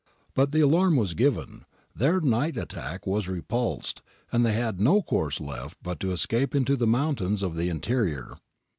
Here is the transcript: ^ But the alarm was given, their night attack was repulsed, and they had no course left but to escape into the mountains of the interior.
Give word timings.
^ 0.01 0.03
But 0.33 0.51
the 0.51 0.61
alarm 0.61 0.95
was 0.95 1.13
given, 1.13 1.63
their 1.95 2.19
night 2.19 2.57
attack 2.57 3.05
was 3.05 3.27
repulsed, 3.27 4.01
and 4.31 4.43
they 4.43 4.53
had 4.53 4.81
no 4.81 5.03
course 5.03 5.39
left 5.39 5.77
but 5.83 5.99
to 5.99 6.11
escape 6.11 6.55
into 6.55 6.75
the 6.75 6.87
mountains 6.87 7.43
of 7.43 7.55
the 7.55 7.69
interior. 7.69 8.39